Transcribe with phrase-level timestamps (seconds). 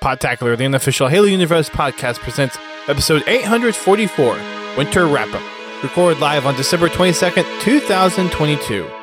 [0.00, 2.56] Podtacular, the unofficial Halo Universe podcast, presents
[2.88, 4.38] episode 844,
[4.78, 5.82] Winter Wrap Up.
[5.82, 8.99] Recorded live on December 22nd, 2022.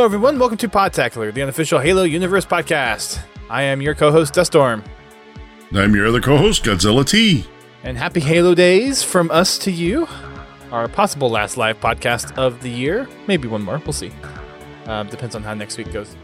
[0.00, 0.38] Hello, everyone.
[0.38, 3.22] Welcome to Podtacular, the unofficial Halo Universe podcast.
[3.50, 4.82] I am your co host, Dustorm.
[5.74, 7.44] I'm your other co-host, Godzilla T.
[7.82, 10.08] And happy Halo Days from us to you.
[10.72, 13.10] Our possible last live podcast of the year.
[13.26, 13.76] Maybe one more.
[13.84, 14.10] We'll see.
[14.86, 16.16] Um, depends on how next week goes.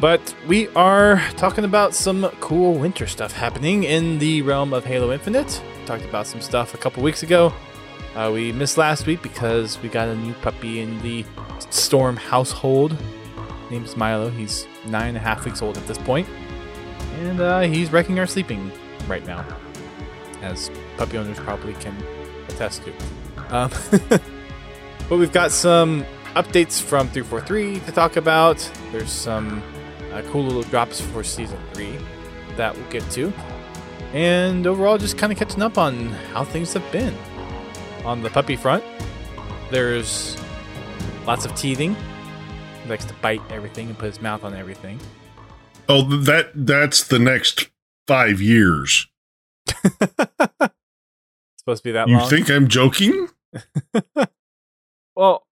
[0.00, 5.12] But we are talking about some cool winter stuff happening in the realm of Halo
[5.12, 5.62] Infinite.
[5.86, 7.52] Talked about some stuff a couple weeks ago.
[8.14, 11.24] Uh, we missed last week because we got a new puppy in the
[11.70, 12.96] Storm household.
[13.70, 14.30] Name's Milo.
[14.30, 16.28] He's nine and a half weeks old at this point,
[17.14, 18.70] and uh, he's wrecking our sleeping
[19.08, 19.44] right now,
[20.42, 21.96] as puppy owners probably can
[22.48, 22.92] attest to.
[23.56, 23.70] Um,
[25.08, 26.04] but we've got some
[26.36, 28.58] updates from 343 to talk about.
[28.92, 29.60] There's some
[30.12, 31.98] uh, cool little drops for season three
[32.56, 33.32] that we'll get to,
[34.12, 37.14] and overall, just kind of catching up on how things have been
[38.04, 38.84] on the puppy front.
[39.70, 40.36] There's
[41.26, 41.96] lots of teething.
[42.82, 44.98] He likes to bite everything and put his mouth on everything.
[45.88, 47.70] Oh, that that's the next
[48.06, 49.06] five years.
[51.58, 52.28] supposed to be that You long.
[52.28, 53.28] think I'm joking?
[55.16, 55.46] well,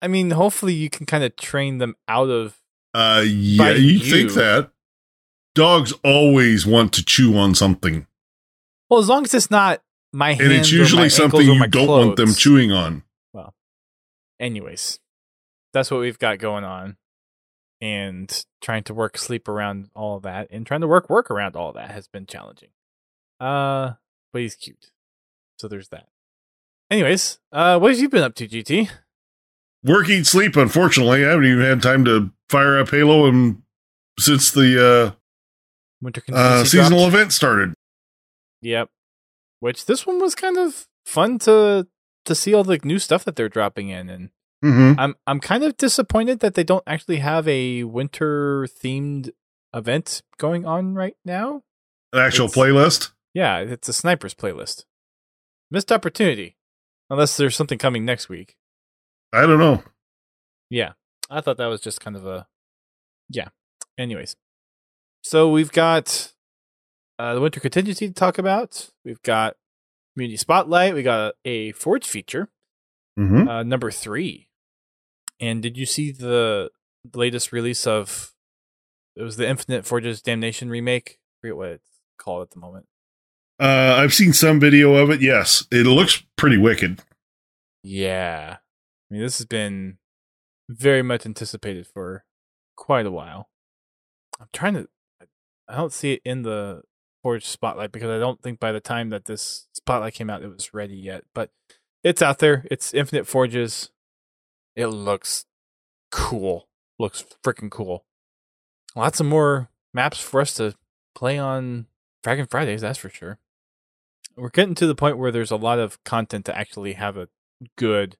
[0.00, 2.56] I mean, hopefully you can kind of train them out of.
[2.94, 4.10] Uh, yeah, you, you.
[4.10, 4.70] think that?
[5.54, 8.06] Dogs always want to chew on something,
[8.90, 9.82] Well, as long as it's not
[10.16, 13.02] my hands and it's usually something you don't want them chewing on.
[13.32, 13.54] Well,
[14.40, 14.98] anyways,
[15.72, 16.96] that's what we've got going on,
[17.80, 21.54] and trying to work sleep around all of that, and trying to work work around
[21.54, 22.70] all of that has been challenging.
[23.38, 23.92] Uh,
[24.32, 24.90] but he's cute,
[25.58, 26.08] so there's that.
[26.90, 28.88] Anyways, uh, what have you been up to, GT?
[29.84, 30.56] Work, eat, sleep.
[30.56, 33.62] Unfortunately, I haven't even had time to fire up Halo and
[34.18, 35.12] since the uh,
[36.00, 37.14] Winter uh, uh, seasonal dropped?
[37.14, 37.74] event started.
[38.62, 38.88] Yep.
[39.60, 41.86] Which this one was kind of fun to
[42.24, 44.30] to see all the new stuff that they're dropping in, and
[44.64, 44.98] Mm-hmm.
[44.98, 49.30] I'm I'm kind of disappointed that they don't actually have a winter themed
[49.74, 51.62] event going on right now.
[52.12, 53.12] An actual It's- playlist.
[53.34, 54.84] Yeah, it's a snipers playlist.
[55.70, 56.56] Missed opportunity,
[57.10, 58.56] unless there's something coming next week.
[59.30, 59.82] I don't know.
[60.70, 60.92] Yeah,
[61.28, 62.46] I thought that was just kind of a
[63.28, 63.48] yeah.
[63.98, 64.36] Anyways,
[65.22, 66.32] so we've got
[67.18, 68.90] uh, the winter contingency to talk about.
[69.04, 69.56] We've got
[70.14, 70.94] community spotlight.
[70.94, 72.48] We got a, forge feature,
[73.18, 73.48] Mm-hmm.
[73.48, 74.48] uh, number three.
[75.40, 76.70] And did you see the,
[77.10, 78.32] the latest release of?
[79.16, 81.18] It was the Infinite Forges Damnation remake.
[81.18, 81.88] I forget what it's
[82.18, 82.86] called at the moment.
[83.58, 85.22] Uh, I've seen some video of it.
[85.22, 87.00] Yes, it looks pretty wicked.
[87.82, 89.96] Yeah, I mean this has been
[90.68, 92.24] very much anticipated for
[92.76, 93.48] quite a while.
[94.38, 94.88] I'm trying to.
[95.68, 96.82] I don't see it in the
[97.26, 100.48] Forge spotlight because I don't think by the time that this spotlight came out it
[100.48, 101.24] was ready yet.
[101.34, 101.50] But
[102.04, 102.64] it's out there.
[102.70, 103.90] It's Infinite Forges.
[104.76, 105.44] It looks
[106.12, 106.68] cool.
[107.00, 108.04] Looks freaking cool.
[108.94, 110.76] Lots of more maps for us to
[111.16, 111.86] play on
[112.24, 112.82] Fragging Fridays.
[112.82, 113.40] That's for sure.
[114.36, 117.26] We're getting to the point where there's a lot of content to actually have a
[117.76, 118.18] good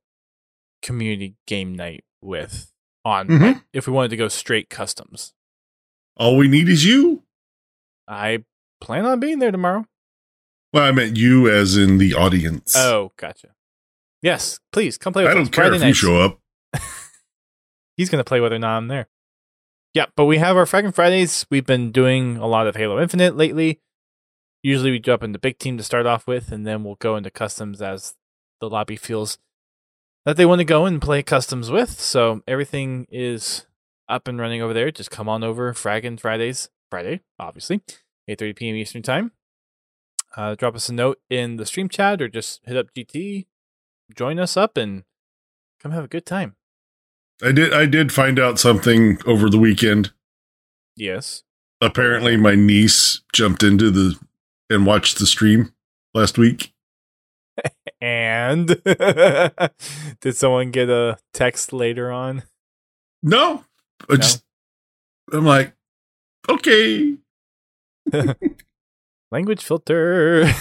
[0.82, 2.72] community game night with
[3.04, 3.62] on Mhm.
[3.72, 5.32] if we wanted to go straight customs.
[6.16, 7.22] All we need is you.
[8.08, 8.44] I
[8.80, 9.84] plan on being there tomorrow.
[10.72, 12.74] Well, I meant you as in the audience.
[12.76, 13.48] Oh, gotcha.
[14.22, 15.36] Yes, please come play with I us.
[15.46, 16.40] don't care Friday if you show up.
[17.96, 19.08] He's going to play whether or not I'm there.
[19.94, 21.46] Yeah, but we have our Fragging Fridays.
[21.50, 23.80] We've been doing a lot of Halo Infinite lately.
[24.62, 27.30] Usually we jump into big team to start off with, and then we'll go into
[27.30, 28.14] customs as
[28.60, 29.38] the lobby feels
[30.26, 31.98] that they want to go and play customs with.
[32.00, 33.64] So everything is
[34.08, 34.90] up and running over there.
[34.90, 37.80] Just come on over, Fragging Fridays, Friday, obviously,
[38.28, 38.76] 8.30 p.m.
[38.76, 39.32] Eastern Time.
[40.36, 43.46] Uh, drop us a note in the stream chat or just hit up GT,
[44.14, 45.04] join us up, and
[45.80, 46.56] come have a good time.
[47.42, 47.72] I did.
[47.72, 50.12] I did find out something over the weekend.
[50.96, 51.42] Yes.
[51.80, 54.18] Apparently, my niece jumped into the
[54.70, 55.72] and watched the stream
[56.14, 56.72] last week.
[57.98, 58.66] And
[60.20, 62.42] did someone get a text later on?
[63.22, 63.64] No,
[64.08, 64.16] I No?
[64.18, 64.44] just
[65.32, 65.72] I'm like,
[66.48, 67.16] okay.
[69.30, 70.44] Language filter.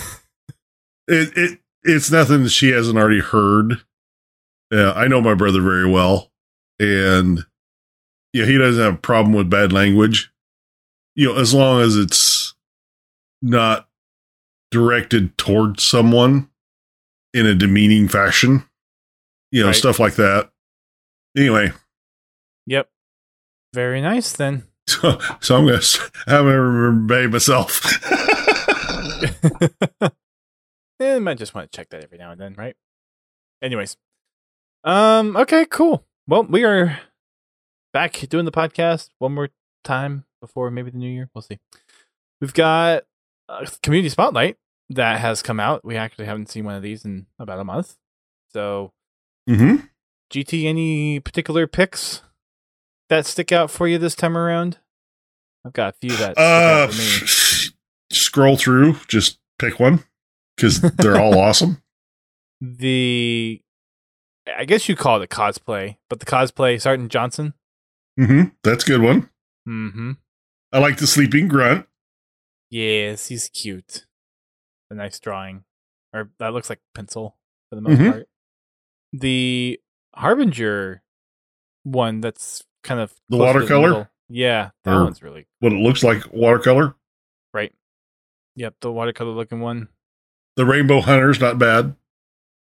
[1.07, 3.75] It it it's nothing that she hasn't already heard.
[4.71, 6.31] Yeah, I know my brother very well,
[6.79, 7.45] and
[8.33, 10.31] yeah, he doesn't have a problem with bad language.
[11.15, 12.55] You know, as long as it's
[13.43, 13.87] not
[14.71, 16.49] directed towards someone
[17.35, 18.63] in a demeaning fashion.
[19.51, 19.75] You know, Right.
[19.75, 20.51] stuff like that.
[21.37, 21.71] Anyway,
[22.65, 22.89] yep.
[23.75, 24.63] Very nice then.
[24.89, 25.81] so, so I'm gonna
[26.27, 27.81] I'm gonna remember myself.
[30.97, 32.73] Eh, might just want to check that every now and then, right?
[33.61, 33.97] Anyways.
[34.85, 36.05] Um, okay, cool.
[36.25, 36.99] Well, we are
[37.91, 39.49] back doing the podcast one more
[39.83, 41.29] time before maybe the new year.
[41.35, 41.59] We'll see.
[42.39, 43.03] We've got
[43.49, 44.55] a community spotlight
[44.89, 45.83] that has come out.
[45.83, 47.97] We actually haven't seen one of these in about a month.
[48.53, 48.93] So,
[49.49, 49.85] mm-hmm.
[50.31, 52.21] GT, any particular picks
[53.09, 54.77] that stick out for you this time around?
[55.65, 57.73] I've got a few that Uh, out for me.
[58.11, 60.03] scroll through, just pick one
[60.55, 61.81] because they're all awesome.
[62.61, 63.61] The,
[64.55, 67.53] I guess you call it a cosplay, but the cosplay Sergeant Johnson.
[68.19, 68.49] Mm-hmm.
[68.63, 69.29] That's a good one.
[69.67, 70.11] Mm-hmm.
[70.71, 71.87] I like the sleeping grunt.
[72.69, 74.05] Yes, he's cute.
[74.89, 75.63] A nice drawing,
[76.13, 77.35] or that looks like pencil
[77.69, 78.11] for the most Mhm.
[78.11, 78.29] part.
[79.13, 79.79] The
[80.15, 81.01] Harbinger
[81.83, 83.87] one that's kind of The watercolor?
[83.89, 84.07] middle.
[84.29, 86.95] Yeah, that Or- one's really What it looks like watercolor.
[87.53, 87.73] right.
[88.55, 89.89] Yep, the watercolor looking one.
[90.55, 91.95] The rainbow hunter's not bad.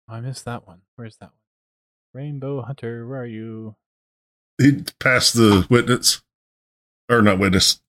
[0.09, 0.81] Oh, I missed that one.
[0.95, 1.31] Where's that one?
[2.13, 3.75] Rainbow Hunter, where are you?
[4.57, 6.23] He passed the witness,
[7.09, 7.81] or not witness.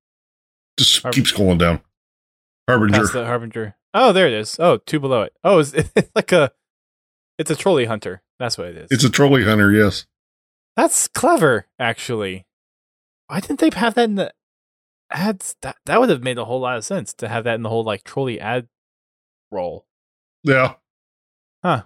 [0.79, 1.81] Just Harb- keep scrolling down.
[2.69, 2.99] Harbinger.
[3.01, 3.77] Past the Harbinger.
[3.95, 4.59] Oh, there it is.
[4.59, 5.33] Oh, two below it.
[5.45, 6.51] Oh, it's, it's like a,
[7.39, 8.23] it's a trolley hunter.
[8.39, 8.89] That's what it is.
[8.91, 9.71] It's a trolley hunter.
[9.73, 10.07] Yes.
[10.77, 12.47] That's clever, actually.
[13.29, 14.33] Why didn't they have that in the
[15.11, 15.57] ads?
[15.63, 17.69] That that would have made a whole lot of sense to have that in the
[17.69, 18.69] whole like trolley ad
[19.51, 19.87] roll.
[20.43, 20.75] Yeah.
[21.65, 21.85] Huh.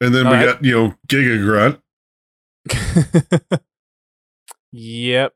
[0.00, 0.46] And then All we right.
[0.46, 1.80] got you know Giga Grunt.
[4.72, 5.32] yep.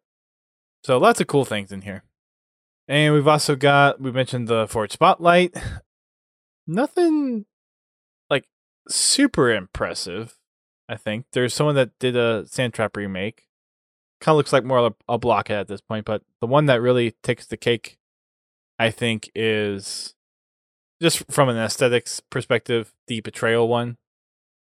[0.84, 2.04] So lots of cool things in here.
[2.86, 5.54] And we've also got we mentioned the Forge Spotlight.
[6.66, 7.46] Nothing
[8.30, 8.46] like
[8.88, 10.37] super impressive,
[10.88, 11.26] I think.
[11.32, 13.44] There's someone that did a Sandtrap remake.
[14.20, 16.66] Kind of looks like more of a, a blockhead at this point, but the one
[16.66, 17.98] that really takes the cake,
[18.78, 20.14] I think, is
[21.00, 23.96] just from an aesthetics perspective, the Betrayal one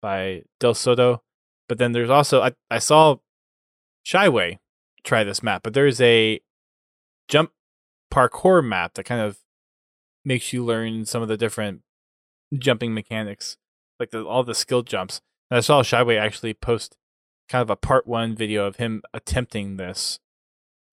[0.03, 1.23] by Del Soto.
[1.69, 3.17] But then there's also I, I saw
[4.05, 4.59] Shyway
[5.05, 6.41] try this map, but there's a
[7.29, 7.53] jump
[8.12, 9.39] parkour map that kind of
[10.25, 11.83] makes you learn some of the different
[12.59, 13.57] jumping mechanics,
[13.99, 15.21] like the, all the skill jumps.
[15.50, 16.97] And I saw Shyway actually post
[17.49, 20.20] kind of a part one video of him attempting this.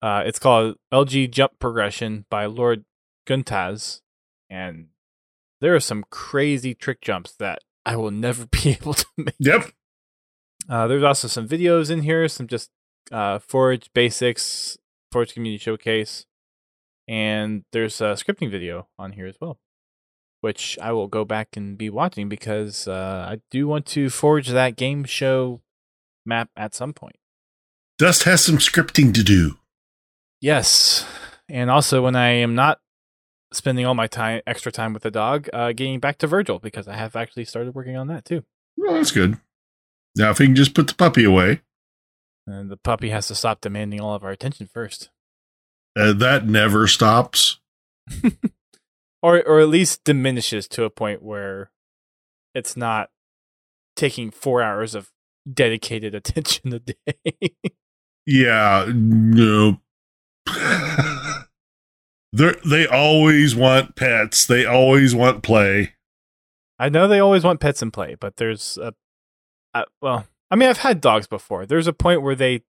[0.02, 2.84] Uh, it's called LG Jump Progression by Lord
[3.26, 4.00] Guntaz,
[4.50, 4.88] and
[5.60, 9.34] there are some crazy trick jumps that I will never be able to make.
[9.38, 9.70] Yep.
[10.68, 12.70] Uh, there's also some videos in here, some just
[13.10, 14.76] uh, Forge basics,
[15.10, 16.26] Forge Community Showcase,
[17.06, 19.58] and there's a scripting video on here as well,
[20.40, 24.48] which I will go back and be watching because uh, I do want to forge
[24.48, 25.60] that game show
[26.24, 27.16] map at some point.
[27.98, 29.58] Dust has some scripting to do.
[30.40, 31.04] Yes,
[31.48, 32.80] and also when I am not
[33.52, 36.86] spending all my time, extra time with the dog, uh, getting back to Virgil because
[36.86, 38.44] I have actually started working on that too.
[38.76, 39.38] Well, that's good.
[40.16, 41.62] Now, if he can just put the puppy away,
[42.46, 45.10] And the puppy has to stop demanding all of our attention first.
[45.98, 47.58] uh, that never stops.
[49.22, 51.70] or or at least diminishes to a point where
[52.54, 53.10] it's not
[53.96, 55.10] taking four hours of
[55.52, 57.56] dedicated attention a day.
[58.26, 59.80] Yeah, no.
[62.32, 64.46] They they always want pets.
[64.46, 65.94] They always want play.
[66.78, 68.94] I know they always want pets and play, but there's a,
[69.74, 71.66] uh, well, I mean, I've had dogs before.
[71.66, 72.62] There's a point where they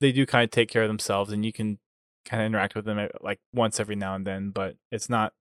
[0.00, 1.78] they do kind of take care of themselves, and you can
[2.24, 5.32] kind of interact with them uh, like once every now and then, but it's not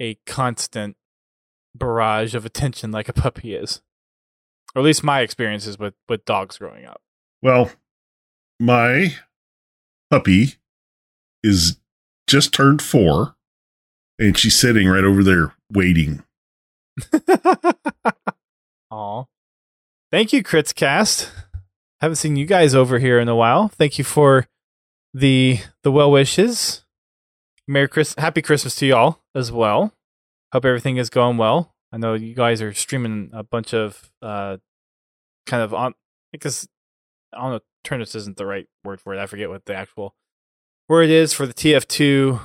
[0.00, 0.96] a constant
[1.74, 3.82] barrage of attention like a puppy is.
[4.74, 7.00] Or at least my experiences with with dogs growing up.
[7.42, 7.70] Well,
[8.58, 9.14] my
[10.10, 10.54] puppy
[11.42, 11.78] is
[12.26, 13.34] just turned four,
[14.18, 16.22] and she's sitting right over there waiting.
[18.90, 19.24] Aw.
[20.12, 21.30] Thank you, Critscast.
[22.00, 23.68] Haven't seen you guys over here in a while.
[23.68, 24.46] Thank you for
[25.12, 26.84] the the well wishes.
[27.70, 29.92] Merry Chris Happy Christmas to y'all as well.
[30.52, 31.72] Hope everything is going well.
[31.92, 34.56] I know you guys are streaming a bunch of uh
[35.46, 35.94] kind of on
[36.32, 36.68] because
[37.32, 39.20] I don't know Turnus isn't the right word for it.
[39.20, 40.16] I forget what the actual
[40.88, 42.40] word is for the TF2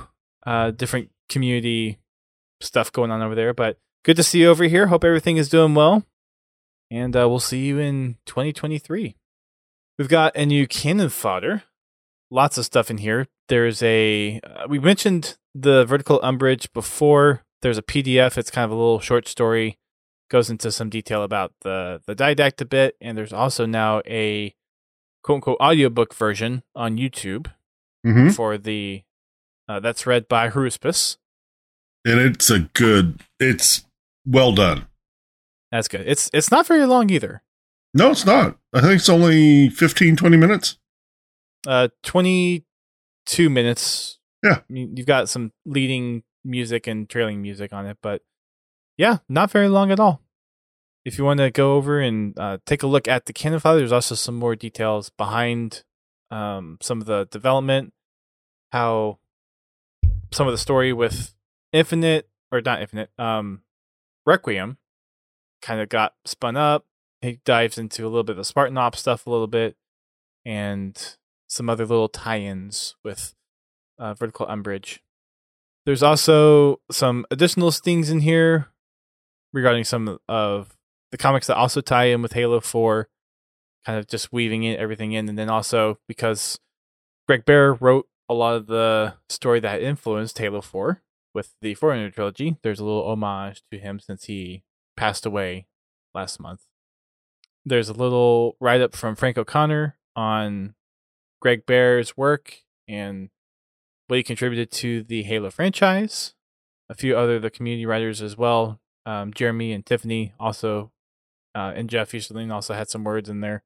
[0.46, 1.98] uh different community
[2.60, 3.52] stuff going on over there.
[3.52, 4.86] But good to see you over here.
[4.86, 6.04] Hope everything is doing well.
[6.88, 9.16] And uh, we'll see you in 2023.
[9.98, 11.64] We've got a new Canon Fodder.
[12.30, 13.28] Lots of stuff in here.
[13.48, 17.42] There's a, uh, we mentioned the vertical umbrage before.
[17.62, 18.36] There's a PDF.
[18.36, 19.78] It's kind of a little short story.
[20.28, 22.96] Goes into some detail about the, the didact a bit.
[23.00, 24.54] And there's also now a
[25.22, 27.46] quote unquote audiobook version on YouTube
[28.06, 28.28] Mm-hmm.
[28.30, 29.02] for the,
[29.68, 31.16] uh, that's read by Haruspis.
[32.04, 33.84] And it's a good, it's
[34.24, 34.86] well done.
[35.72, 36.04] That's good.
[36.06, 37.42] It's it's not very long either.
[37.92, 38.58] No, it's not.
[38.72, 40.78] I think it's only 15, 20 minutes.
[41.66, 42.64] Uh, twenty
[43.26, 44.18] two minutes.
[44.42, 44.58] Yeah.
[44.58, 48.22] I mean, you've got some leading music and trailing music on it, but
[48.96, 50.22] yeah, not very long at all.
[51.04, 53.76] If you want to go over and uh, take a look at the canon file,
[53.76, 55.84] there's also some more details behind
[56.30, 57.92] um, some of the development,
[58.72, 59.18] how
[60.32, 61.34] some of the story with
[61.72, 63.62] Infinite or not Infinite, um,
[64.24, 64.78] Requiem
[65.62, 66.84] kind of got spun up.
[67.20, 69.76] He dives into a little bit of the Spartan Ops stuff a little bit,
[70.44, 71.16] and
[71.46, 73.34] some other little tie-ins with
[73.98, 75.02] uh, Vertical Umbrage.
[75.84, 78.68] There's also some additional stings in here
[79.52, 80.76] regarding some of
[81.10, 83.08] the comics that also tie in with Halo 4,
[83.84, 85.28] kind of just weaving it, everything in.
[85.28, 86.58] And then also because
[87.26, 91.02] Greg Bear wrote a lot of the story that influenced Halo 4
[91.34, 94.64] with the Forerunner trilogy, there's a little homage to him since he
[94.96, 95.66] passed away
[96.14, 96.62] last month.
[97.64, 100.74] There's a little write up from Frank O'Connor on
[101.46, 102.56] Greg Bear's work
[102.88, 103.30] and
[104.08, 106.34] what he contributed to the Halo franchise.
[106.90, 108.80] A few other the community writers as well.
[109.06, 110.90] Um, Jeremy and Tiffany also,
[111.54, 113.62] uh, and Jeff Easterling also had some words in there.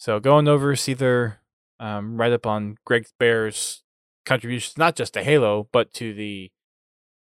[0.00, 1.40] So going over see their
[1.78, 3.84] um, write up on Greg Bear's
[4.26, 6.50] contributions, not just to Halo, but to the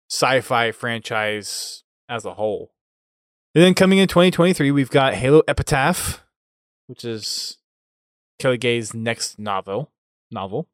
[0.09, 2.71] sci-fi franchise as a whole.
[3.53, 6.23] And then coming in 2023, we've got Halo Epitaph,
[6.87, 7.57] which is
[8.39, 9.91] Kelly Gay's next novel.
[10.31, 10.67] Novel,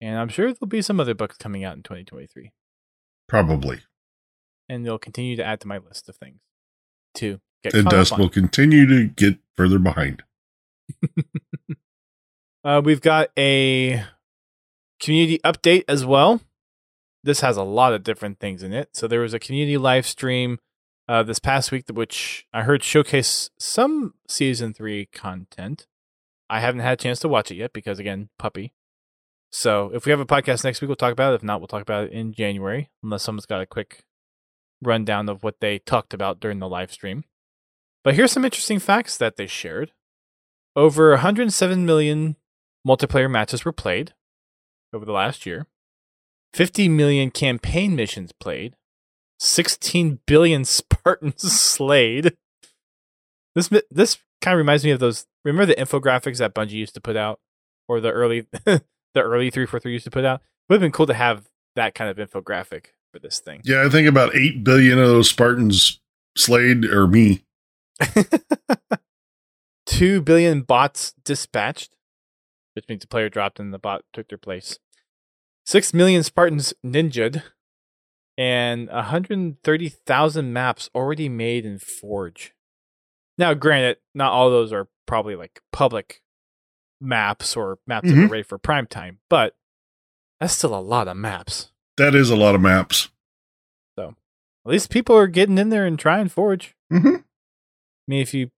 [0.00, 2.52] and I'm sure there'll be some other books coming out in 2023,
[3.28, 3.82] Probably.
[4.68, 6.40] and they'll continue to add to my list of things
[7.14, 10.24] to get And Dust will continue to get further behind.
[12.64, 14.02] Uh, we've got a
[14.98, 16.40] community update as well.
[17.22, 18.88] This has a lot of different things in it.
[18.96, 20.58] So there was a community live stream
[21.06, 25.86] uh, this past week, which I heard showcase some season three content.
[26.48, 28.72] I haven't had a chance to watch it yet because, again, puppy.
[29.50, 31.36] So if we have a podcast next week, we'll talk about it.
[31.36, 34.04] If not, we'll talk about it in January, unless someone's got a quick
[34.82, 37.24] rundown of what they talked about during the live stream.
[38.02, 39.92] But here's some interesting facts that they shared.
[40.76, 42.36] Over 107 million
[42.86, 44.12] multiplayer matches were played
[44.92, 45.66] over the last year.
[46.52, 48.76] 50 million campaign missions played.
[49.40, 52.36] 16 billion Spartans slayed.
[53.54, 55.26] This this kind of reminds me of those.
[55.44, 57.40] Remember the infographics that Bungie used to put out,
[57.88, 58.82] or the early the
[59.16, 60.40] early 343 used to put out.
[60.40, 63.60] It Would have been cool to have that kind of infographic for this thing.
[63.64, 66.00] Yeah, I think about 8 billion of those Spartans
[66.36, 67.44] slayed or me.
[69.86, 71.94] Two billion bots dispatched,
[72.74, 74.78] which means the player dropped and the bot took their place.
[75.66, 77.42] Six million Spartans ninjaed,
[78.36, 82.52] and 130,000 maps already made in Forge.
[83.38, 86.22] Now, granted, not all those are probably like public
[87.00, 88.24] maps or maps that Mhm.
[88.26, 89.56] are ready for prime time, but
[90.40, 91.70] that's still a lot of maps.
[91.96, 93.10] That is a lot of maps.
[93.96, 94.16] So
[94.66, 96.74] at least people are getting in there and trying Forge.
[96.92, 97.16] Mm-hmm.
[97.16, 97.22] I
[98.08, 98.50] mean, if you,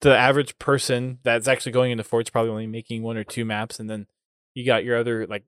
[0.00, 3.78] the average person that's actually going into Forge probably only making one or two maps,
[3.80, 4.06] and then
[4.54, 5.44] you got your other like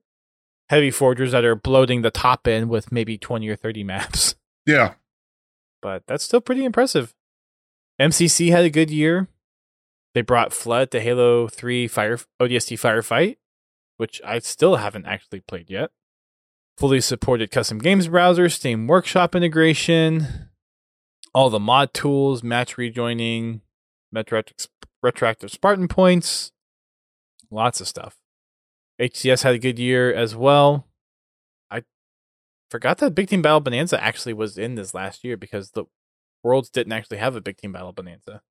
[0.69, 4.35] heavy forgers that are bloating the top end with maybe twenty or thirty maps.
[4.65, 4.93] Yeah.
[5.81, 7.13] But that's still pretty impressive.
[8.01, 9.27] MCC had a good year.
[10.13, 13.37] They brought Flood to Halo Three Fire ODST Firefight,
[13.97, 15.91] which I still haven't actually played yet.
[16.77, 20.49] Fully supported custom games browser, Steam Workshop integration,
[21.33, 23.61] all the mod tools, match rejoining,
[24.11, 26.51] retroactive Spartan points,
[27.49, 28.17] lots of stuff.
[29.01, 30.87] HCS had a good year as well.
[31.71, 31.83] I
[32.69, 35.85] forgot that Big Team Battle Bonanza actually was in this last year because the
[36.43, 38.41] Worlds didn't actually have a Big Team Battle Bonanza.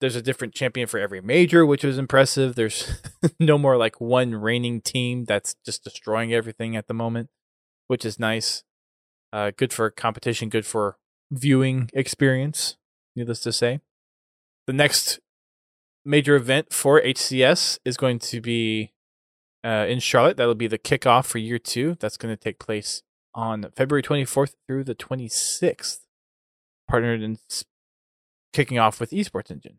[0.00, 2.54] There's a different champion for every major, which was impressive.
[2.54, 3.00] There's
[3.40, 7.30] no more like one reigning team that's just destroying everything at the moment,
[7.88, 8.62] which is nice.
[9.32, 10.96] Uh, good for competition, good for
[11.30, 12.76] viewing experience,
[13.16, 13.80] needless to say.
[14.66, 15.18] The next
[16.04, 18.92] major event for HCS is going to be
[19.64, 20.36] uh, in Charlotte.
[20.36, 21.96] That'll be the kickoff for year two.
[22.00, 23.02] That's going to take place
[23.34, 26.00] on February 24th through the 26th,
[26.88, 27.38] partnered in
[28.52, 29.78] kicking off with Esports Engine.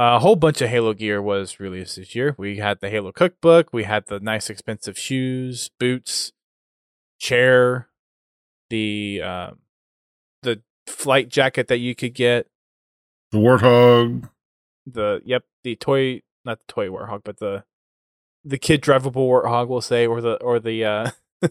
[0.00, 2.34] A whole bunch of Halo gear was released this year.
[2.38, 6.32] We had the Halo cookbook, we had the nice expensive shoes, boots,
[7.18, 7.88] chair,
[8.70, 9.58] the um,
[10.42, 12.46] the flight jacket that you could get,
[13.32, 14.30] The Warthog.
[14.86, 17.64] the yep, the toy not the toy warthog, but the
[18.44, 21.10] the kid drivable warthog we'll say, or the or the uh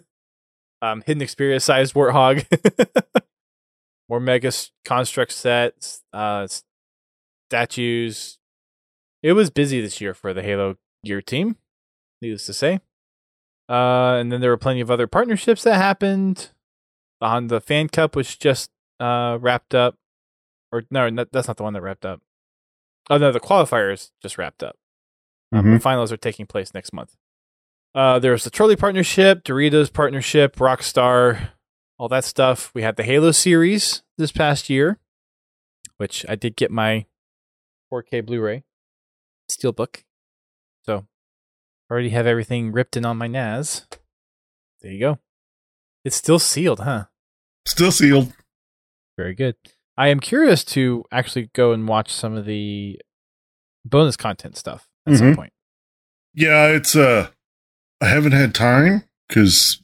[0.81, 2.45] um hidden experience sized warthog.
[4.09, 4.53] More mega
[4.85, 6.47] construct sets, uh
[7.49, 8.36] statues.
[9.27, 11.57] It was busy this year for the Halo Gear team,
[12.21, 12.79] needless to say.
[13.67, 16.51] Uh and then there were plenty of other partnerships that happened.
[17.19, 19.95] The fan cup was just uh wrapped up.
[20.71, 22.21] Or no, that's not the one that wrapped up.
[23.09, 24.77] Oh no, the qualifiers just wrapped up.
[25.53, 25.73] Mhm.
[25.73, 27.17] The finals are taking place next month.
[27.93, 31.49] Uh, was the Trolley partnership, Doritos partnership, Rockstar,
[31.97, 32.71] all that stuff.
[32.73, 34.99] We had the Halo series this past year,
[35.97, 37.07] which I did get my
[37.91, 38.63] 4K Blu-ray
[39.59, 40.03] steelbook.
[40.85, 41.05] So
[41.91, 43.85] already have everything ripped in on my NAS.
[44.81, 45.19] There you go.
[46.05, 47.05] It's still sealed, huh?
[47.65, 48.33] Still sealed.
[49.17, 49.55] Very good.
[49.97, 53.01] I am curious to actually go and watch some of the
[53.83, 55.35] bonus content stuff at some Mhm.
[55.35, 55.53] point.
[56.33, 57.31] Yeah, it's uh
[57.99, 59.81] I haven't had time because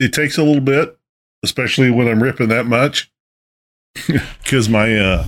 [0.00, 0.98] it takes a little bit,
[1.44, 3.10] especially when I'm ripping that much.
[4.42, 5.26] Because my uh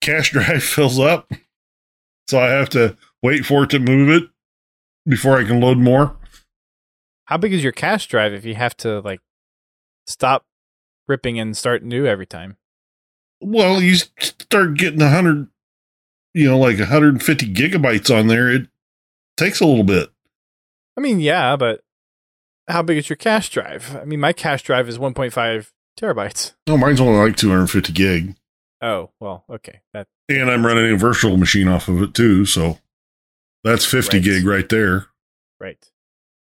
[0.00, 1.30] cache drive fills up.
[2.28, 4.28] So I have to wait for it to move it
[5.06, 6.16] before I can load more.
[7.26, 9.20] How big is your cache drive if you have to like
[10.06, 10.44] stop
[11.08, 12.56] ripping and start new every time?
[13.40, 15.48] Well, you start getting a hundred,
[16.32, 18.50] you know, like 150 gigabytes on there.
[18.50, 18.68] It
[19.36, 20.10] takes a little bit.
[20.96, 21.82] I mean, yeah, but
[22.68, 23.96] how big is your cache drive?
[24.00, 26.52] I mean, my cache drive is 1.5 terabytes.
[26.66, 28.36] No, mine's only like 250 gig,
[28.84, 29.80] Oh, well, okay.
[29.94, 32.44] That and I'm running a virtual machine off of it too.
[32.44, 32.78] So
[33.62, 34.24] that's 50 Right.
[34.24, 35.06] gig right there.
[35.60, 35.78] right.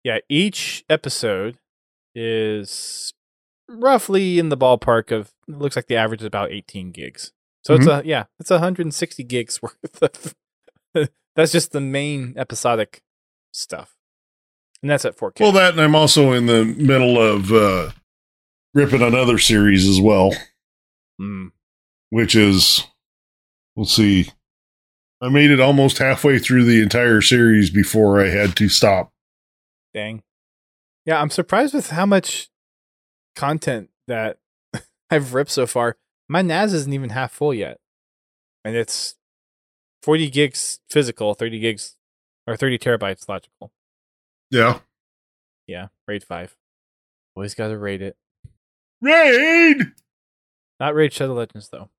[0.04, 1.58] Yeah, each episode
[2.14, 3.12] is
[3.68, 7.32] roughly in the ballpark of it looks like the average is about 18 gigs.
[7.64, 10.34] So it's a yeah, it's 160 gigs worth of
[11.36, 13.02] That's just the main episodic
[13.52, 13.94] stuff.
[14.82, 15.40] And that's at 4K.
[15.40, 17.90] Well, that, and I'm also in the middle of uh,
[18.74, 20.32] ripping another series as well,
[21.20, 21.50] Mm.
[22.10, 22.84] Which is,
[23.76, 24.30] let's see,
[25.20, 29.12] I made it almost halfway through the entire series before I had to stop.
[29.94, 30.22] Dang.
[31.04, 32.50] Yeah, I'm surprised with how much
[33.34, 34.38] content that
[35.10, 35.96] I've ripped so far.
[36.28, 37.78] My NAS isn't even half full yet.
[38.64, 39.14] And it's
[40.02, 41.96] 40 gigs physical, 30 gigs
[42.46, 43.72] or 30 terabytes logical.
[44.50, 44.80] Yeah.
[45.66, 46.56] Yeah, RAID 5.
[47.36, 48.16] Always got to raid it.
[49.00, 49.92] Raid!
[50.78, 51.90] Not RAID Shadow Legends, though.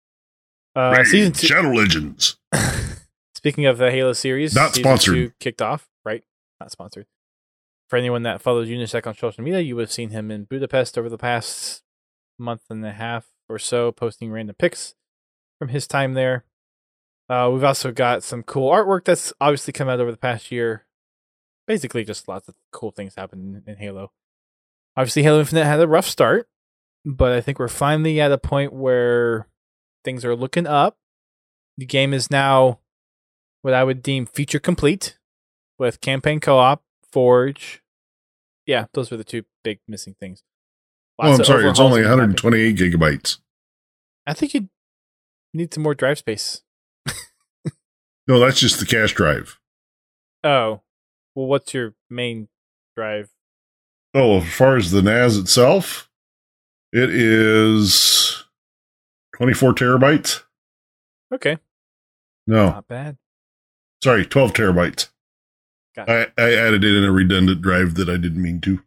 [0.78, 1.48] Uh, Raid season two.
[1.48, 2.38] Shadow Legends.
[3.36, 5.40] Speaking of the Halo series, Not season sponsored.
[5.40, 6.24] kicked off, right?
[6.60, 7.08] Not sponsored.
[7.90, 10.98] For anyone that follows Unisec on social media, you would have seen him in Budapest
[10.98, 11.82] over the past
[12.38, 14.94] month and a half or so, posting random pics
[15.58, 16.44] from his time there.
[17.28, 20.86] Uh, we've also got some cool artwork that's obviously come out over the past year.
[21.66, 24.12] Basically, just lots of cool things happen in Halo.
[24.96, 26.48] Obviously, Halo Infinite had a rough start,
[27.04, 29.48] but I think we're finally at a point where
[30.08, 30.96] things are looking up.
[31.78, 32.80] The game is now
[33.62, 35.18] what I would deem feature complete
[35.78, 37.84] with campaign co-op, Forge.
[38.66, 40.44] Yeah, those were the two big missing things.
[41.20, 41.68] Oh, I'm sorry.
[41.68, 42.20] It's only in mapping.
[42.20, 43.40] 128 gigabytes.
[44.26, 44.70] I think you
[45.54, 46.62] need some more drive space.
[48.30, 49.60] No, that's just the cache drive.
[50.42, 50.84] Oh,
[51.36, 52.48] well, what's your main
[52.96, 53.30] drive?
[54.14, 56.10] Oh, as far as the NAS itself,
[56.94, 58.46] it is
[59.38, 60.44] 24 terabytes.
[61.34, 61.58] Okay,
[62.46, 63.18] No, not bad.
[64.04, 65.10] sorry, 12 terabytes.
[65.98, 68.82] I, I added it in a redundant drive that I didn't mean to.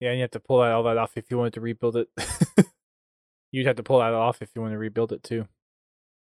[0.00, 1.96] Yeah, and you have to pull that, all that off if you wanted to rebuild
[1.96, 2.08] it.
[3.52, 5.46] You'd have to pull that off if you want to rebuild it too.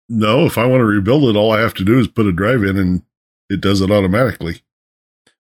[0.08, 2.32] No, if I want to rebuild it, all I have to do is put a
[2.32, 3.02] drive in and
[3.50, 4.62] it does it automatically.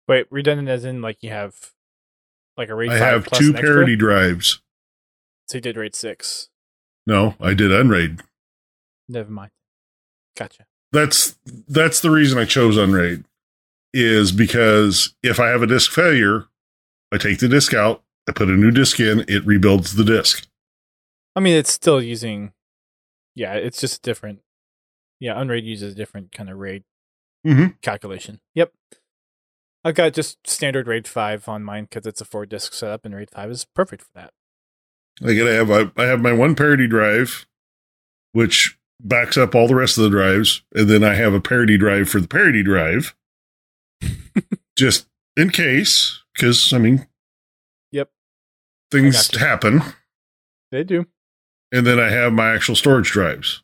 [0.08, 1.70] Wait, redundant as in like you have
[2.56, 4.60] like a RAID I 5 have two parity drives.
[5.46, 6.48] So you did RAID 6.
[7.06, 8.20] No, I did Unraid.
[9.08, 9.50] Never mind.
[10.36, 10.66] Gotcha.
[10.92, 11.36] That's
[11.68, 13.24] that's the reason I chose Unraid
[13.94, 16.46] is because if I have a disk failure,
[17.12, 20.46] I take the disk out, I put a new disk in, it rebuilds the disk.
[21.34, 22.52] I mean, it's still using.
[23.34, 24.40] Yeah, it's just different.
[25.20, 26.84] Yeah, Unraid uses a different kind of RAID
[27.46, 27.80] Mhm.
[27.80, 28.40] calculation.
[28.54, 28.72] Yep.
[29.84, 33.14] I've got just standard RAID 5 on mine because it's a four disk setup, and
[33.14, 34.32] RAID 5 is perfect for that.
[35.24, 37.46] I gotta have I, I have my one parity drive,
[38.32, 41.76] which backs up all the rest of the drives, and then I have a parity
[41.78, 43.14] drive for the parity drive,
[44.76, 47.06] just in case, because I mean,
[47.92, 48.10] Yep.
[48.90, 49.82] things happen,
[50.70, 51.06] They do.
[51.72, 53.62] and then I have my actual storage drives,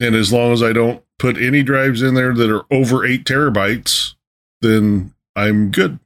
[0.00, 3.24] and as long as I don't put any drives in there that are over eight
[3.24, 4.14] terabytes,
[4.60, 5.98] then I'm good.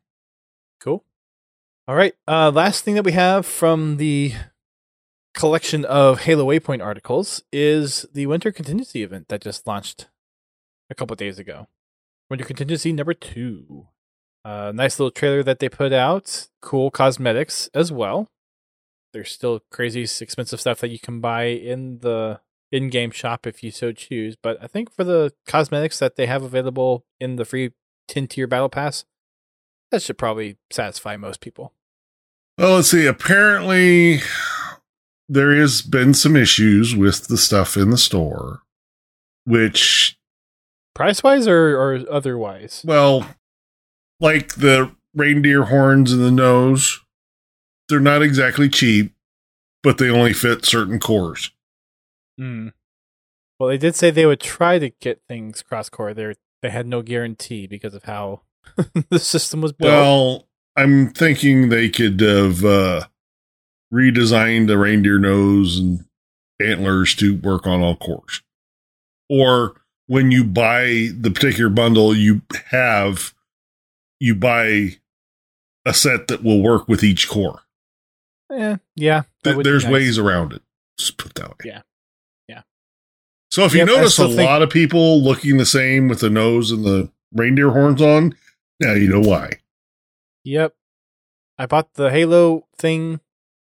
[1.91, 2.15] All right.
[2.29, 4.35] Uh, last thing that we have from the
[5.35, 10.07] collection of Halo Waypoint articles is the Winter Contingency event that just launched
[10.89, 11.67] a couple days ago.
[12.31, 13.89] Winter Contingency number two.
[14.45, 16.47] Uh, nice little trailer that they put out.
[16.63, 18.29] Cool cosmetics as well.
[19.13, 22.39] There's still crazy expensive stuff that you can buy in the
[22.71, 24.37] in-game shop if you so choose.
[24.41, 27.73] But I think for the cosmetics that they have available in the free
[28.07, 29.07] 10 tier battle pass,
[29.91, 31.73] that should probably satisfy most people.
[32.61, 33.07] Well, let's see.
[33.07, 34.21] Apparently,
[35.31, 38.61] there has been some issues with the stuff in the store,
[39.47, 40.19] which,
[40.95, 42.83] Price wise or, or otherwise?
[42.87, 43.27] well,
[44.21, 47.01] like the reindeer horns and the nose,
[47.89, 49.15] they're not exactly cheap,
[49.83, 51.53] but they only fit certain cores.
[52.37, 52.69] Hmm.
[53.59, 56.13] Well, they did say they would try to get things cross core.
[56.13, 58.43] They they had no guarantee because of how
[59.09, 59.91] the system was built.
[59.91, 60.47] Well,
[60.77, 63.07] I'm thinking they could have uh,
[63.93, 66.05] redesigned the reindeer nose and
[66.63, 68.43] antlers to work on all cores.
[69.29, 73.35] Or when you buy the particular bundle, you have
[74.19, 74.97] you buy
[75.87, 77.61] a set that will work with each core.
[78.53, 79.93] Eh, yeah, that Th- There's nice.
[79.93, 80.63] ways around it.
[80.99, 81.57] Just put that way.
[81.65, 81.83] Yeah.
[82.49, 82.63] Yeah.
[83.51, 86.21] So if you Yep, I notice a think- lot of people looking the same with
[86.21, 88.35] the nose and the reindeer horns on,
[88.81, 89.60] now you know why.
[90.45, 90.75] Yep.
[91.59, 93.21] I bought the Halo thing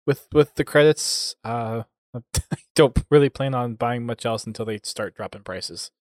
[0.06, 1.36] with with the credits.
[1.44, 1.84] Uh,
[2.16, 2.20] I
[2.76, 5.92] don't really plan on buying much else until they start dropping prices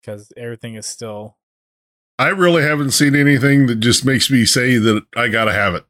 [0.00, 1.36] because everything is still
[2.18, 5.84] I really haven't seen anything that just makes me say that I gotta have it.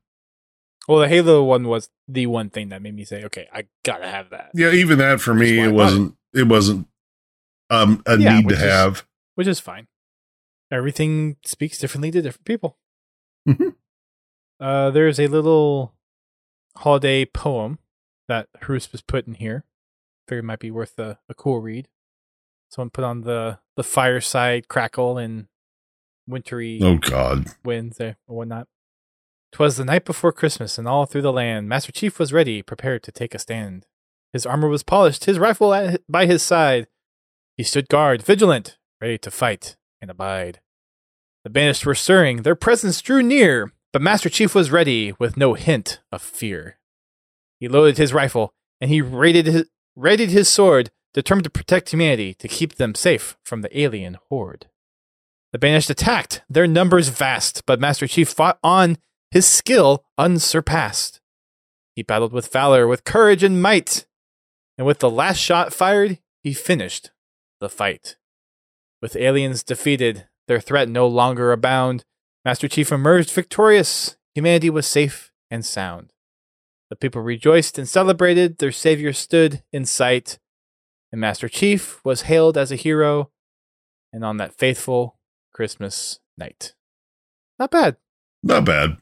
[0.86, 0.98] well.
[1.00, 4.30] The Halo one was the one thing that made me say, "Okay, I gotta have
[4.30, 6.16] that," Yeah, even that for me, it wasn't.
[6.34, 6.86] It wasn't
[7.70, 9.06] um, a Yeah, need to is- have.
[9.34, 9.86] which is fine.
[10.70, 12.78] Everything speaks differently to different people.
[13.48, 13.74] Mhm.
[14.60, 15.94] Uh, there's a little
[16.76, 17.78] holiday poem
[18.28, 19.64] that Bruce was put in here.
[20.26, 21.88] Figured it might be worth a, a cool read.
[22.70, 25.46] Someone put on the the fireside crackle and
[26.26, 27.46] wintry Oh God!
[27.64, 28.68] winds there or whatnot.
[29.52, 33.02] Twas the night before Christmas, and all through the land, Master Chief was ready, prepared
[33.04, 33.86] to take a stand.
[34.34, 36.86] His armor was polished, his rifle at, by his side.
[37.56, 40.60] He stood guard, vigilant, ready to fight and abide.
[41.44, 45.54] The banished were stirring, their presence drew near, but Master Chief was ready, with no
[45.54, 46.78] hint of fear.
[47.58, 49.64] He loaded his rifle, and he his,
[49.96, 54.68] readied his sword, determined to protect humanity, to keep them safe from the alien horde.
[55.50, 58.98] The banished attacked, their numbers vast, but Master Chief fought on,
[59.32, 61.20] his skill unsurpassed.
[61.96, 64.06] He battled with valor, with courage and might,
[64.76, 67.10] and with the last shot fired, he finished
[67.58, 68.16] the fight.
[69.02, 72.04] With aliens defeated, their threat no longer abound,
[72.48, 74.16] Master Chief emerged victorious.
[74.34, 76.14] Humanity was safe and sound.
[76.88, 80.38] The people rejoiced and celebrated, their savior stood in sight,
[81.12, 83.30] and Master Chief was hailed as a hero,
[84.14, 85.18] and on that faithful
[85.52, 86.72] Christmas night.
[87.58, 87.98] Not bad.
[88.42, 88.96] Not bad.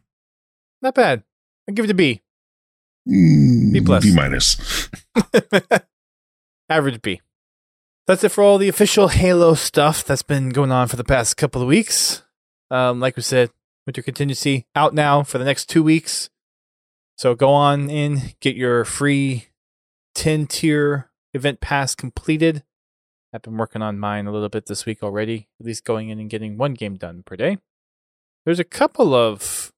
[0.83, 1.23] Not bad.
[1.69, 2.23] I'll give it a B.
[3.09, 4.03] Mm, B plus.
[4.03, 4.91] B minus.
[6.69, 7.21] Average B.
[8.09, 11.37] That's it for all the official Halo stuff that's been going on for the past
[11.37, 12.25] couple of weeks.
[12.71, 13.51] Um, like we said,
[13.87, 16.29] Winter Contingency out now for the next two weeks.
[17.17, 19.49] So go on in, get your free
[20.15, 22.63] 10 tier event pass completed.
[23.33, 26.19] I've been working on mine a little bit this week already, at least going in
[26.19, 27.59] and getting one game done per day.
[28.45, 29.73] There's a couple of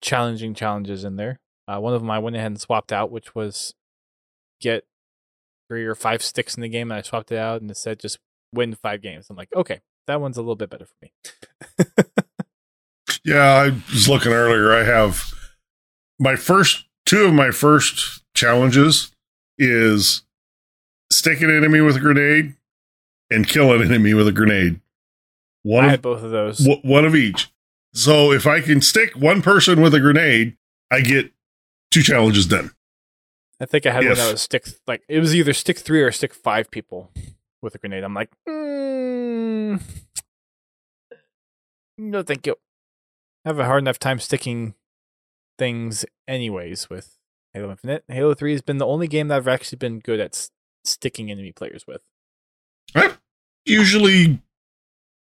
[0.00, 1.40] challenging challenges in there.
[1.68, 3.74] Uh, one of them I went ahead and swapped out, which was
[4.60, 4.84] get
[5.68, 7.98] three or five sticks in the game, and I swapped it out, and it said
[7.98, 8.18] just
[8.52, 9.28] win five games.
[9.28, 11.12] I'm like, okay, that one's a little bit better for me.
[13.24, 14.72] Yeah, I was looking earlier.
[14.72, 15.32] I have
[16.18, 19.10] my first two of my first challenges
[19.58, 20.22] is
[21.10, 22.54] stick an enemy with a grenade
[23.30, 24.80] and kill an enemy with a grenade.
[25.64, 26.58] One I of both of those.
[26.58, 27.50] w- one of each.
[27.94, 30.56] So if I can stick one person with a grenade,
[30.92, 31.32] I get
[31.90, 32.70] two challenges done.
[33.60, 34.18] I think I had one Yes.
[34.24, 37.10] that was stick like it was either stick three or stick five people
[37.62, 38.04] with a grenade.
[38.04, 39.80] I'm like, mm,
[41.98, 42.56] no, thank you.
[43.44, 44.74] have a hard enough time sticking
[45.58, 47.16] things anyways with
[47.54, 48.04] Halo Infinite.
[48.08, 50.50] Halo 3 has been the only game that I've actually been good at s-
[50.84, 52.02] sticking enemy players with.
[52.94, 53.14] I
[53.64, 54.42] usually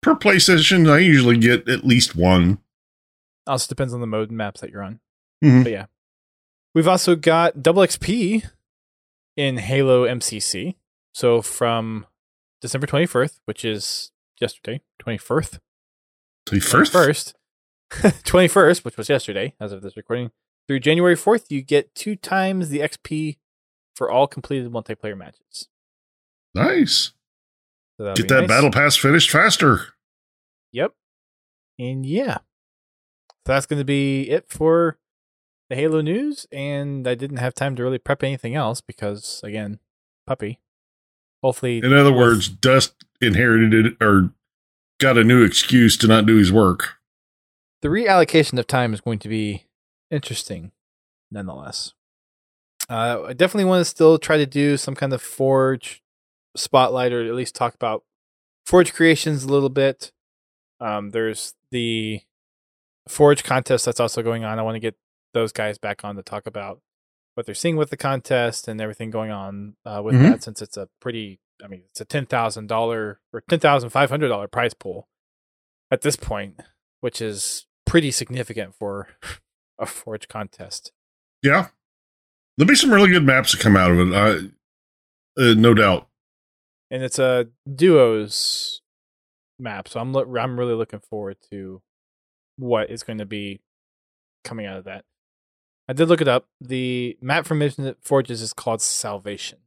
[0.02, 2.58] per PlayStation, I usually get at least one.
[3.46, 5.00] Also depends on the mode and maps that you're on.
[5.44, 5.64] Mhm.
[5.64, 5.86] But yeah.
[6.74, 8.44] We've also got double XP
[9.36, 10.76] in Halo MCC.
[11.14, 12.06] So from
[12.62, 15.58] December 21st, which is yesterday, 21st,
[16.46, 17.34] The first, 21st,
[17.92, 20.30] 21st, which was yesterday as of this recording,
[20.66, 23.36] through January 4th, you get two times the XP
[23.94, 25.68] for all completed multiplayer matches.
[26.54, 27.12] nice.
[28.00, 28.48] So Get that nice.
[28.48, 29.88] battle pass finished faster.
[30.72, 30.94] Yep.
[31.78, 32.38] And yeah.
[33.46, 34.98] So that's going to be it for
[35.68, 36.46] the Halo news.
[36.50, 39.78] And I didn't have time to really prep anything else because, again,
[40.26, 40.58] puppy.
[41.42, 41.78] Hopefully.
[41.78, 44.32] In other with- words, Dust inherited it or
[44.98, 46.94] got a new excuse to not do his work.
[47.80, 49.64] the reallocation of time is going to be
[50.10, 50.70] interesting
[51.30, 51.94] nonetheless.
[52.88, 56.02] Uh, I definitely want to still try to do some kind of Forge
[56.56, 58.04] spotlight or at least talk about
[58.66, 60.12] Forge creations a little bit.
[60.80, 62.20] Um, there's the
[63.08, 64.58] Forge contest that's also going on.
[64.58, 64.94] I want to get
[65.34, 66.80] those guys back on to talk about
[67.34, 70.22] what they're seeing with the contest and everything going on uh, with Mhm.
[70.32, 75.08] that since it's a pretty, I mean, it's a $10,000 or $10,500 prize pool
[75.90, 76.60] at this point,
[77.00, 79.08] which is pretty significant for
[79.78, 80.92] a Forge contest.
[81.42, 81.68] Yeah.
[82.56, 84.14] There'll be some really good maps that come out of it.
[84.14, 86.08] I, uh, no doubt.
[86.90, 88.82] And it's a duos
[89.58, 91.80] map, so I'm lo- I'm really looking forward to
[92.56, 93.62] what is going to be
[94.44, 95.06] coming out of that.
[95.88, 96.46] I did look it up.
[96.60, 99.58] The map from Infinite Forges is called Salvation,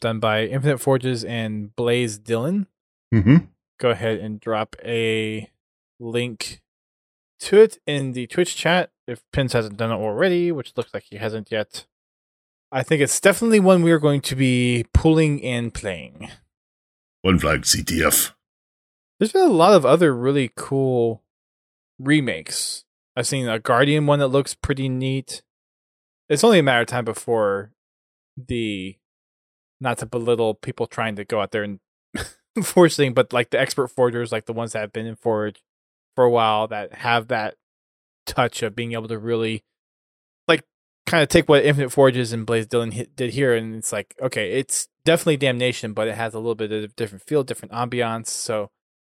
[0.00, 2.66] done by Infinite Forges and Blaze Dillon.
[3.12, 3.36] Mm-hmm.
[3.78, 5.50] go ahead and drop a
[6.00, 6.62] link
[7.40, 11.04] to it in the Twitch chat if Pins hasn't done it already, which looks like
[11.10, 11.86] he hasn't yet.
[12.70, 16.30] I think it's definitely one we are going to be pulling and playing.
[17.20, 18.32] One flag CTF.
[19.18, 21.22] There's been a lot of other really cool
[21.98, 22.84] remakes.
[23.16, 25.42] I've seen a Guardian one that looks pretty neat.
[26.28, 27.72] It's only a matter of time before
[28.36, 28.96] the
[29.80, 31.80] not to belittle people trying to go out there and
[32.62, 35.62] forge thing, but like the expert forgers, like the ones that have been in Forge
[36.14, 37.56] for a while that have that
[38.26, 39.64] touch of being able to really
[40.46, 40.64] like
[41.06, 44.14] kind of take what Infinite Forges and Blaze Dillon hit, did here, and it's like
[44.20, 48.28] okay, it's definitely Damnation, but it has a little bit of different feel, different ambiance,
[48.28, 48.70] so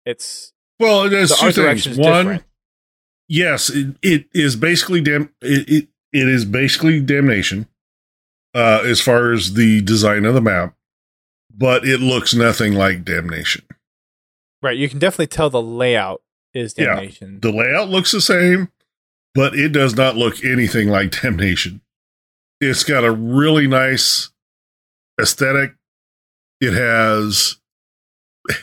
[0.05, 1.97] it's Well, there's the two things.
[1.97, 2.43] One, different.
[3.28, 5.34] Yes, it, it is basically dam.
[5.42, 7.68] It, it it is basically damnation,
[8.54, 10.76] uh, as far as the design of the map,
[11.54, 13.64] but it looks nothing like damnation.
[14.62, 16.22] Right, you can definitely tell the layout
[16.54, 16.96] is Yeah.
[16.96, 17.40] Damnation.
[17.42, 18.72] The layout looks the same,
[19.34, 21.82] but it does not look anything like damnation.
[22.62, 24.32] It's got a really nice
[25.22, 25.76] aesthetic.
[26.62, 27.58] It has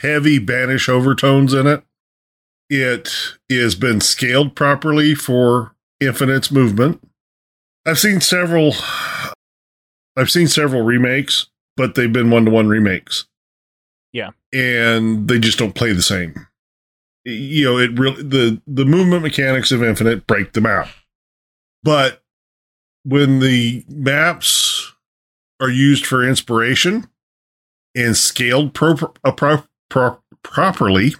[0.01, 1.85] heavy banish overtones in it.
[2.74, 3.11] It
[3.50, 7.06] has been scaled properly for Infinite's movement.
[7.85, 8.74] I've seen several
[10.16, 13.26] I've seen several remakes, but they've been one-to-one remakes.
[14.14, 14.30] Yeah.
[14.54, 16.46] And they just don't play the same.
[17.26, 20.88] You know, it really the the movement mechanics of Infinite break the map.
[21.82, 22.22] But
[23.04, 24.94] when the maps
[25.61, 27.06] are used for inspiration
[27.94, 31.12] and scaled pro, pro, pro, properly,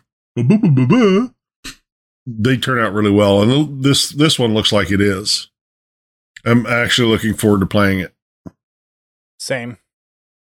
[2.27, 3.43] they turn out really well.
[3.43, 5.51] And this this one looks like it is.
[6.45, 8.15] I'm actually looking forward to playing it.
[9.39, 9.79] Same.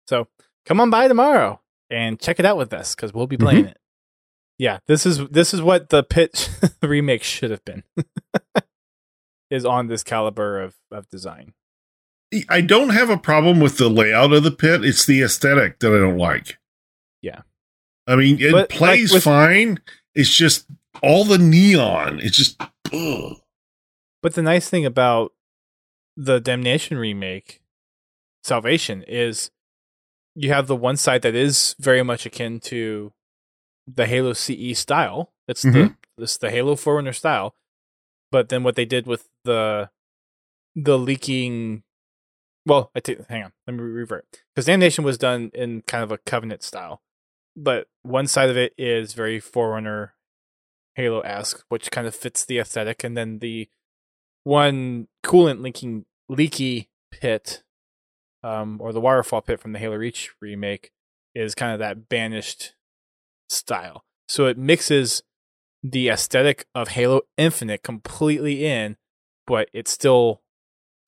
[0.09, 0.29] So
[0.64, 3.68] come on by tomorrow and check it out with us because we'll be playing Mm-hmm.
[3.70, 3.79] it.
[4.59, 6.48] Yeah, this is this is what the pitch
[6.83, 7.83] remake should have been.
[9.50, 11.52] is on this caliber of of design.
[12.48, 14.85] I don't have a problem with the layout of the pit.
[14.85, 16.59] It's the aesthetic that I don't like.
[17.22, 17.42] Yeah.
[18.09, 19.79] I mean, it But, plays like, with- fine.
[20.14, 20.66] It's just
[21.02, 22.20] all the neon.
[22.20, 22.61] It's just
[22.92, 23.37] ugh.
[24.22, 25.32] But the nice thing about
[26.16, 27.61] the Damnation remake,
[28.42, 29.50] Salvation, is
[30.35, 33.12] you have the one side that is very much akin to
[33.87, 35.32] the Halo CE style.
[35.46, 35.96] It's the Mhm.
[36.18, 37.54] it's the Halo Forerunner style.
[38.32, 39.90] But then what they did with the
[40.74, 41.85] the leaking
[42.66, 44.26] well, I take hang on, let me revert.
[44.52, 47.00] Because Damnation was done in kind of a covenant style.
[47.54, 50.14] But one side of it is very Forerunner
[50.96, 53.68] Halo esque, which kind of fits the aesthetic, and then the
[54.44, 57.62] one coolant leaking leaky pit,
[58.42, 60.90] um, or the waterfall pit from the Halo Reach remake
[61.35, 62.74] is kind of that banished
[63.48, 64.04] style.
[64.28, 65.22] So it mixes
[65.82, 68.96] the aesthetic of Halo Infinite completely in,
[69.46, 70.40] but it still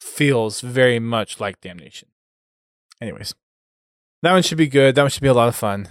[0.01, 2.09] feels very much like Damnation.
[3.01, 3.35] Anyways,
[4.22, 4.94] that one should be good.
[4.94, 5.88] That one should be a lot of fun.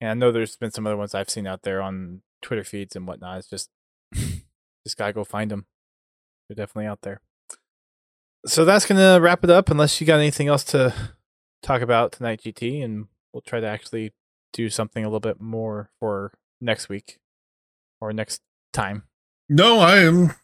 [0.00, 2.94] And I know there's been some other ones I've seen out there on Twitter feeds
[2.96, 3.38] and whatnot.
[3.38, 3.70] It's just,
[4.14, 5.66] just gotta go find them.
[6.48, 7.20] They're definitely out there.
[8.46, 9.70] So that's gonna wrap it up.
[9.70, 10.92] Unless you got anything else to
[11.62, 14.12] talk about tonight, GT, and we'll try to actually
[14.52, 17.18] do something a little bit more for next week
[18.00, 18.40] or next
[18.72, 19.04] time.
[19.48, 20.34] No, I am.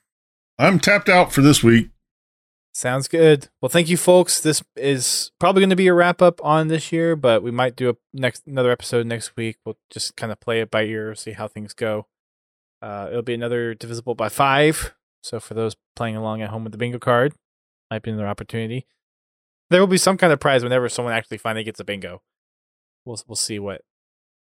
[0.59, 1.91] I'm tapped out for this week.
[2.79, 3.49] Sounds good.
[3.61, 4.41] Well, thank you, folks.
[4.41, 7.75] This is probably going to be a wrap up on this year, but we might
[7.75, 9.57] do a next another episode next week.
[9.67, 12.07] We'll just kind of play it by ear, see how things go.
[12.81, 14.95] Uh, it'll be another divisible by five.
[15.25, 17.33] So for those playing along at home with the bingo card,
[17.91, 18.87] might be another opportunity.
[19.71, 22.23] There will be some kind of prize whenever someone actually finally gets a bingo.
[23.05, 23.83] We'll we'll see what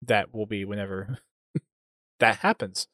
[0.03, 1.17] that will be whenever
[2.19, 2.87] that happens.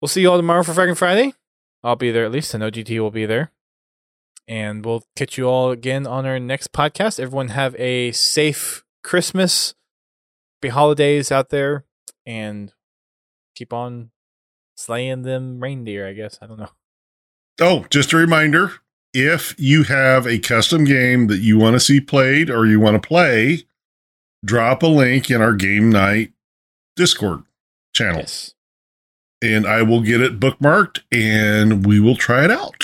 [0.00, 1.34] We'll see you all tomorrow for Fragging Friday.
[1.82, 2.54] I'll be there at least.
[2.54, 3.50] I know GT will be there
[4.46, 7.18] and we'll catch you all again on our next podcast.
[7.18, 9.74] Everyone have a safe Christmas,
[10.60, 11.84] be holidays out there,
[12.26, 12.72] and
[13.54, 14.10] keep on
[14.76, 16.06] slaying them reindeer.
[16.06, 16.70] I guess I don't know.
[17.60, 18.72] Oh, just a reminder:
[19.12, 23.00] if you have a custom game that you want to see played or you want
[23.00, 23.64] to play,
[24.44, 26.32] drop a link in our game night
[26.96, 27.44] Discord
[27.94, 28.20] channel.
[28.20, 28.54] Yes.
[29.40, 32.83] And I will get it bookmarked and we will try it out.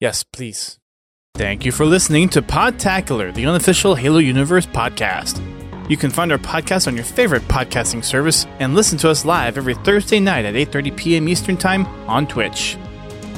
[0.00, 0.78] Yes, please.
[1.34, 5.40] Thank you for listening to Podtacular, the unofficial Halo Universe podcast.
[5.88, 9.56] You can find our podcast on your favorite podcasting service and listen to us live
[9.56, 11.28] every Thursday night at 8:30 p.m.
[11.28, 12.76] Eastern Time on Twitch.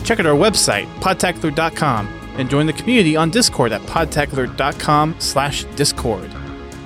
[0.05, 2.07] Check out our website, podtacular.com,
[2.39, 6.31] and join the community on Discord at podtacular.com/discord.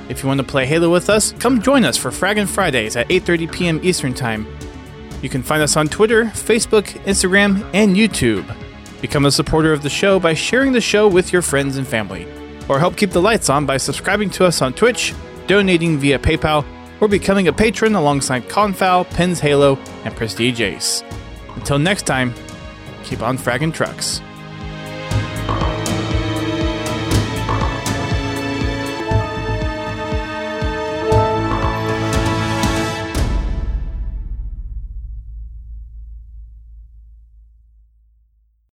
[0.09, 3.09] If you want to play Halo with us, come join us for Fraggin' Fridays at
[3.09, 3.81] 8:30 p.m.
[3.83, 4.47] Eastern Time.
[5.23, 8.45] You can find us on Twitter, Facebook, Instagram, and YouTube.
[9.03, 12.27] Become a supporter of the show by sharing the show with your friends and family.
[12.69, 15.13] Or help keep the lights on by subscribing to us on Twitch,
[15.47, 16.65] donating via PayPal,
[17.01, 21.03] or becoming a patron alongside Confal, Pins Halo, and Prestige Ace.
[21.57, 22.33] Until next time,
[23.03, 24.23] keep on fragging trucks.